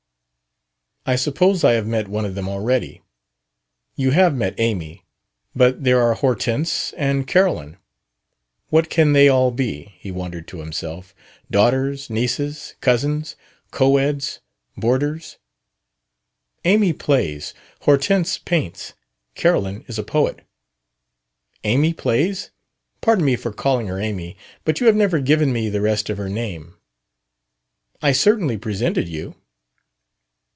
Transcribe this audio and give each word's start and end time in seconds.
"I 1.03 1.15
suppose 1.15 1.63
I 1.63 1.73
have 1.73 1.87
met 1.87 2.07
one 2.07 2.25
of 2.25 2.35
them 2.35 2.47
already." 2.47 3.01
"You 3.95 4.11
have 4.11 4.35
met 4.35 4.53
Amy. 4.59 5.03
But 5.55 5.83
there 5.83 5.99
are 5.99 6.13
Hortense 6.13 6.93
and 6.93 7.25
Carolyn." 7.25 7.77
"What 8.69 8.87
can 8.91 9.13
they 9.13 9.27
all 9.27 9.49
be?" 9.49 9.95
He 9.97 10.11
wondered 10.11 10.47
to 10.49 10.59
himself: 10.59 11.15
"daughters, 11.49 12.11
nieces, 12.11 12.75
cousins, 12.81 13.35
co 13.71 13.97
eds, 13.97 14.41
boarders...?" 14.77 15.39
"Amy 16.65 16.93
plays. 16.93 17.55
Hortense 17.81 18.37
paints. 18.37 18.93
Carolyn 19.33 19.83
is 19.87 19.97
a 19.97 20.03
poet." 20.03 20.45
"Amy 21.63 21.93
plays? 21.93 22.51
Pardon 23.01 23.25
me 23.25 23.35
for 23.35 23.51
calling 23.51 23.87
her 23.87 23.99
Amy, 23.99 24.37
but 24.63 24.79
you 24.79 24.85
have 24.85 24.95
never 24.95 25.17
given 25.19 25.51
me 25.51 25.67
the 25.67 25.81
rest 25.81 26.11
of 26.11 26.19
her 26.19 26.29
name." 26.29 26.77
"I 28.03 28.11
certainly 28.11 28.57
presented 28.59 29.07
you." 29.07 29.33